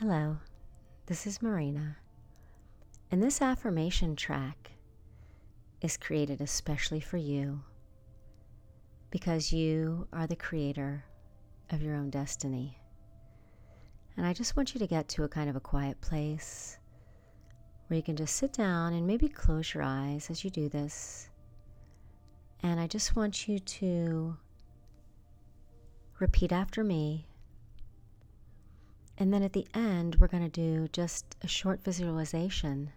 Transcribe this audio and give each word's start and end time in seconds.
Hello, 0.00 0.36
this 1.06 1.26
is 1.26 1.40
Marina, 1.40 1.96
and 3.10 3.22
this 3.22 3.40
affirmation 3.40 4.14
track 4.14 4.72
is 5.80 5.96
created 5.96 6.42
especially 6.42 7.00
for 7.00 7.16
you 7.16 7.62
because 9.10 9.54
you 9.54 10.06
are 10.12 10.26
the 10.26 10.36
creator 10.36 11.02
of 11.70 11.80
your 11.80 11.94
own 11.94 12.10
destiny. 12.10 12.78
And 14.18 14.26
I 14.26 14.34
just 14.34 14.54
want 14.54 14.74
you 14.74 14.80
to 14.80 14.86
get 14.86 15.08
to 15.08 15.24
a 15.24 15.28
kind 15.30 15.48
of 15.48 15.56
a 15.56 15.60
quiet 15.60 15.98
place 16.02 16.76
where 17.86 17.96
you 17.96 18.02
can 18.02 18.16
just 18.16 18.36
sit 18.36 18.52
down 18.52 18.92
and 18.92 19.06
maybe 19.06 19.30
close 19.30 19.72
your 19.72 19.82
eyes 19.82 20.28
as 20.28 20.44
you 20.44 20.50
do 20.50 20.68
this. 20.68 21.30
And 22.62 22.78
I 22.78 22.86
just 22.86 23.16
want 23.16 23.48
you 23.48 23.60
to 23.60 24.36
repeat 26.18 26.52
after 26.52 26.84
me 26.84 27.28
and 29.18 29.32
then 29.32 29.42
at 29.42 29.52
the 29.52 29.66
end, 29.74 30.16
we're 30.16 30.26
going 30.26 30.42
to 30.42 30.48
do 30.48 30.88
just 30.88 31.36
a 31.42 31.48
short 31.48 31.82
visualization 31.82 32.92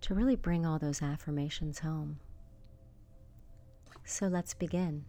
to 0.00 0.14
really 0.14 0.36
bring 0.36 0.64
all 0.64 0.78
those 0.78 1.02
affirmations 1.02 1.80
home. 1.80 2.18
So 4.04 4.26
let's 4.26 4.54
begin. 4.54 5.04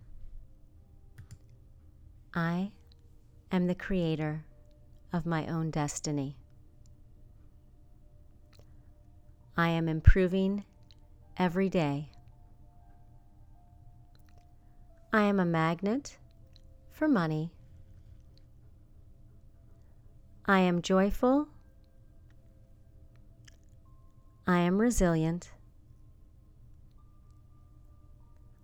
I 2.34 2.71
am 3.52 3.67
the 3.67 3.76
creator 3.76 4.43
of 5.13 5.26
my 5.26 5.48
own 5.48 5.71
destiny. 5.71 6.35
I 9.55 9.70
am 9.70 9.88
improving 9.88 10.65
every 11.38 11.70
day. 11.70 12.09
I 15.13 15.23
am 15.23 15.40
a 15.40 15.45
magnet 15.45 16.17
for 16.91 17.07
money 17.07 17.51
I 20.49 20.62
am 20.62 20.81
joyful. 20.81 21.48
I 24.48 24.57
am 24.62 24.82
resilient. 24.82 25.51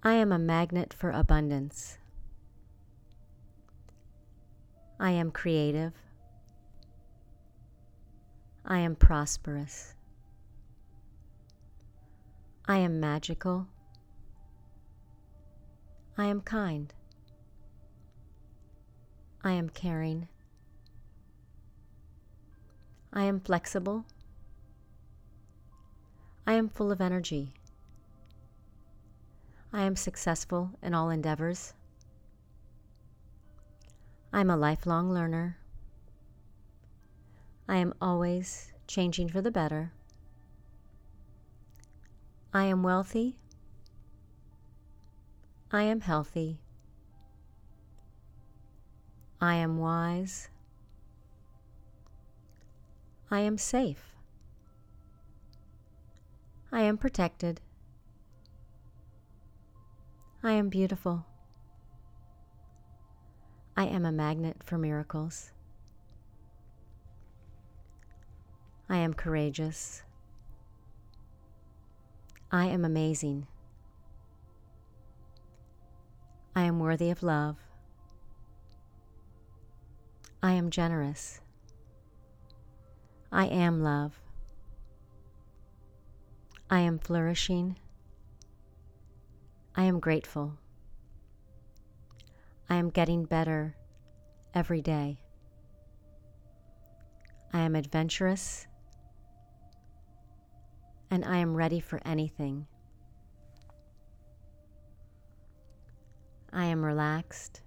I 0.02 0.16
am 0.16 0.32
a 0.32 0.40
magnet 0.40 0.96
for 0.96 1.12
abundance. 1.12 2.00
I 5.00 5.12
am 5.12 5.30
creative. 5.30 5.94
I 8.66 8.80
am 8.80 8.96
prosperous. 8.96 9.94
I 12.68 12.78
am 12.78 13.00
magical. 13.00 13.68
I 16.18 16.26
am 16.26 16.42
kind. 16.42 16.92
I 19.44 19.52
am 19.52 19.70
caring. 19.70 20.30
I 23.18 23.24
am 23.24 23.40
flexible. 23.40 24.04
I 26.46 26.54
am 26.54 26.68
full 26.68 26.92
of 26.92 27.00
energy. 27.00 27.54
I 29.72 29.84
am 29.84 29.96
successful 29.96 30.72
in 30.84 30.94
all 30.94 31.10
endeavors. 31.10 31.74
I 34.34 34.42
am 34.42 34.50
a 34.50 34.58
lifelong 34.58 35.10
learner. 35.10 35.58
I 37.70 37.78
am 37.78 37.94
always 38.02 38.74
changing 38.86 39.30
for 39.30 39.42
the 39.42 39.50
better. 39.50 39.94
I 42.54 42.66
am 42.66 42.84
wealthy. 42.84 43.38
I 45.72 45.84
am 45.84 46.02
healthy. 46.02 46.60
I 49.40 49.56
am 49.56 49.78
wise. 49.78 50.50
I 53.32 53.40
am 53.40 53.58
safe. 53.58 54.16
I 56.72 56.82
am 56.82 56.98
protected. 56.98 57.62
I 60.44 60.52
am 60.52 60.70
beautiful. 60.70 61.26
I 63.76 63.86
am 63.86 64.06
a 64.06 64.12
magnet 64.12 64.58
for 64.64 64.78
miracles. 64.78 65.52
I 68.88 68.98
am 68.98 69.14
courageous. 69.14 70.04
I 72.52 72.68
am 72.68 72.86
amazing. 72.86 73.48
I 76.56 76.64
am 76.64 76.80
worthy 76.80 77.10
of 77.10 77.24
love. 77.24 77.58
I 80.44 80.54
am 80.54 80.70
generous. 80.70 81.42
I 83.36 83.48
am 83.48 83.84
love. 83.84 84.18
I 86.70 86.80
am 86.80 87.00
flourishing. 87.00 87.78
I 89.76 89.84
am 89.84 90.00
grateful. 90.00 90.54
I 92.70 92.76
am 92.76 92.90
getting 92.90 93.26
better 93.26 93.76
every 94.54 94.82
day. 94.82 95.18
I 97.52 97.60
am 97.60 97.76
adventurous 97.76 98.68
and 101.12 101.26
I 101.26 101.40
am 101.40 101.58
ready 101.58 101.82
for 101.82 102.00
anything. 102.06 102.68
I 106.54 106.64
am 106.68 106.86
relaxed. 106.86 107.64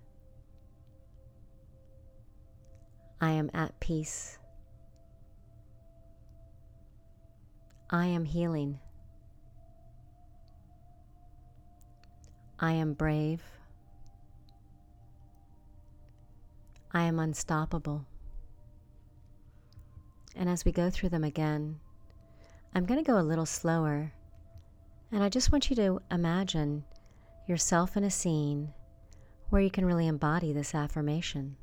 I 3.21 3.33
am 3.33 3.51
at 3.53 3.79
peace. 3.81 4.39
I 7.91 8.07
am 8.07 8.27
healing. 8.27 8.81
I 12.61 12.73
am 12.73 12.93
brave. 12.93 13.43
I 16.93 17.05
am 17.05 17.19
unstoppable. 17.19 18.05
And 20.37 20.49
as 20.51 20.65
we 20.65 20.73
go 20.73 20.91
through 20.91 21.09
them 21.09 21.25
again, 21.25 21.81
I'm 22.75 22.85
going 22.85 23.03
to 23.03 23.11
go 23.11 23.19
a 23.19 23.23
little 23.23 23.47
slower. 23.47 24.13
And 25.11 25.23
I 25.23 25.31
just 25.31 25.51
want 25.51 25.71
you 25.71 25.77
to 25.77 26.03
imagine 26.11 26.85
yourself 27.47 27.97
in 27.97 28.05
a 28.05 28.11
scene 28.11 28.75
where 29.49 29.63
you 29.63 29.71
can 29.71 29.87
really 29.87 30.07
embody 30.07 30.53
this 30.53 30.75
affirmation. 30.75 31.57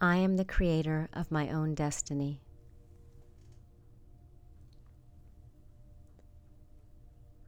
I 0.00 0.16
am 0.16 0.36
the 0.36 0.44
creator 0.44 1.08
of 1.12 1.30
my 1.30 1.48
own 1.50 1.76
destiny. 1.76 2.40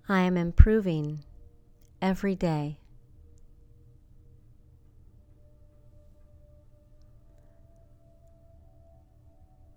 I 0.09 0.20
am 0.20 0.37
improving 0.37 1.25
every 2.03 2.34
day. 2.34 2.78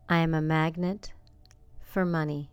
I 0.09 0.17
am 0.17 0.33
a 0.33 0.41
magnet 0.41 1.13
for 1.81 2.03
money. 2.03 2.49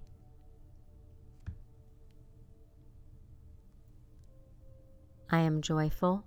I 5.28 5.40
am 5.40 5.60
joyful. 5.60 6.24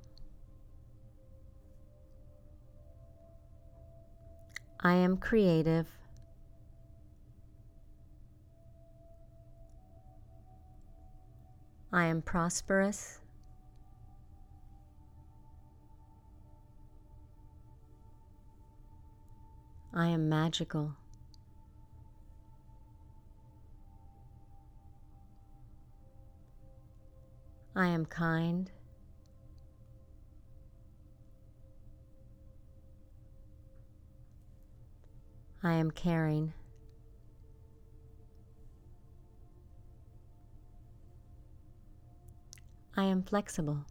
I 4.82 4.96
am 4.96 5.16
creative. 5.16 5.97
I 11.98 12.06
am 12.06 12.22
prosperous. 12.22 13.22
I 19.96 20.06
am 20.10 20.30
magical. 20.30 20.94
I 27.76 27.88
am 27.88 28.06
kind. 28.06 28.70
I 35.64 35.74
am 35.74 35.90
caring. 35.90 36.54
I 43.00 43.04
am 43.04 43.22
flexible. 43.22 43.86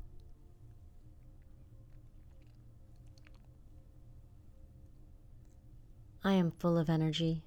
I 6.24 6.32
am 6.32 6.50
full 6.50 6.76
of 6.76 6.90
energy. 6.90 7.44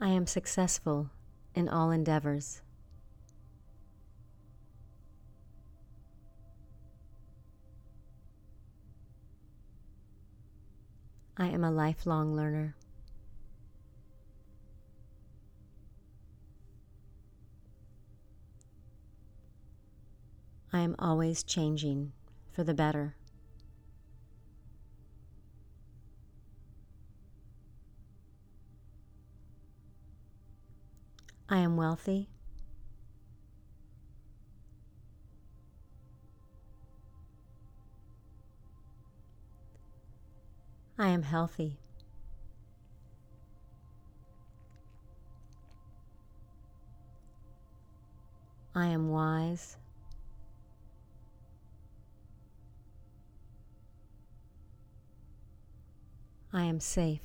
I 0.00 0.10
am 0.10 0.28
successful 0.28 1.10
in 1.56 1.68
all 1.68 1.90
endeavors. 1.90 2.62
I 11.36 11.48
am 11.48 11.64
a 11.64 11.72
lifelong 11.72 12.36
learner. 12.36 12.76
I 20.72 20.80
am 20.80 20.94
always 20.98 21.42
changing 21.42 22.12
for 22.52 22.62
the 22.62 22.74
better. 22.74 23.16
I 31.48 31.58
am 31.58 31.78
wealthy. 31.78 32.28
I 40.98 41.08
am 41.08 41.22
healthy. 41.22 41.78
I 48.74 48.86
am 48.88 49.08
wise. 49.08 49.78
I 56.52 56.64
am 56.64 56.80
safe. 56.80 57.20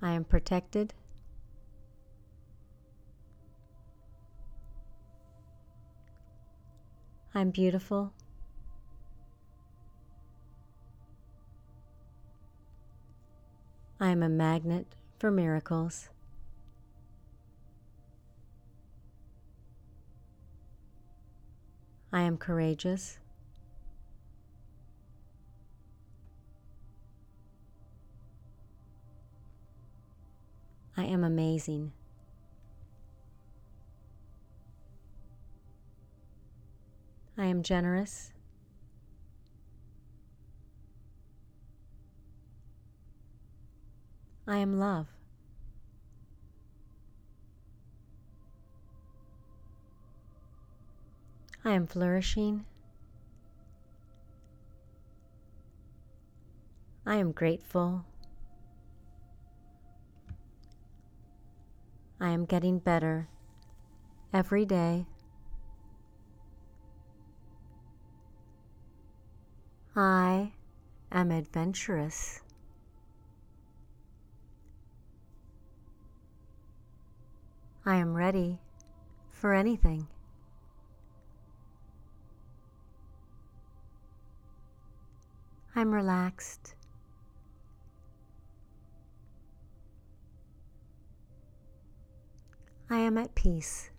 I 0.00 0.12
am 0.12 0.24
protected. 0.24 0.94
I'm 7.34 7.50
beautiful. 7.50 8.12
I 14.00 14.10
am 14.10 14.22
a 14.22 14.28
magnet 14.28 14.86
for 15.18 15.32
miracles. 15.32 16.08
I 22.18 22.22
am 22.22 22.36
courageous. 22.36 23.20
I 30.96 31.04
am 31.04 31.22
amazing. 31.22 31.92
I 37.38 37.44
am 37.44 37.62
generous. 37.62 38.32
I 44.44 44.56
am 44.56 44.80
love. 44.80 45.17
I 51.68 51.72
am 51.72 51.86
flourishing. 51.86 52.64
I 57.04 57.16
am 57.16 57.32
grateful. 57.32 58.06
I 62.18 62.30
am 62.30 62.46
getting 62.46 62.78
better 62.78 63.28
every 64.32 64.64
day. 64.64 65.04
I 69.94 70.52
am 71.12 71.30
adventurous. 71.30 72.40
I 77.84 77.96
am 77.96 78.14
ready 78.14 78.58
for 79.30 79.52
anything. 79.52 80.08
I'm 85.78 85.94
relaxed. 85.94 86.74
I 92.90 92.96
am 92.98 93.16
at 93.16 93.36
peace. 93.36 93.90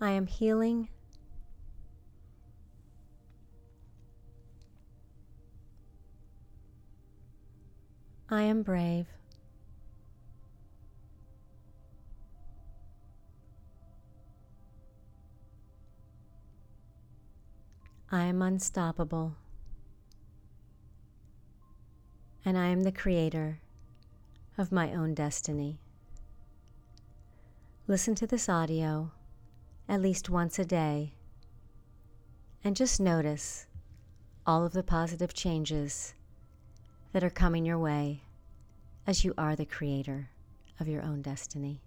I 0.00 0.10
am 0.10 0.26
healing. 0.26 0.88
I 8.28 8.42
am 8.42 8.64
brave. 8.64 9.06
I 18.12 18.24
am 18.24 18.42
unstoppable. 18.42 19.36
And 22.44 22.58
I 22.58 22.66
am 22.66 22.82
the 22.82 22.90
creator 22.90 23.60
of 24.58 24.72
my 24.72 24.92
own 24.92 25.14
destiny. 25.14 25.78
Listen 27.86 28.16
to 28.16 28.26
this 28.26 28.48
audio 28.48 29.12
at 29.88 30.02
least 30.02 30.28
once 30.28 30.58
a 30.58 30.64
day 30.64 31.14
and 32.64 32.74
just 32.74 33.00
notice 33.00 33.66
all 34.44 34.64
of 34.64 34.72
the 34.72 34.82
positive 34.82 35.32
changes 35.32 36.14
that 37.12 37.22
are 37.22 37.30
coming 37.30 37.64
your 37.64 37.78
way 37.78 38.22
as 39.06 39.24
you 39.24 39.34
are 39.38 39.54
the 39.54 39.64
creator 39.64 40.30
of 40.80 40.88
your 40.88 41.02
own 41.02 41.22
destiny. 41.22 41.80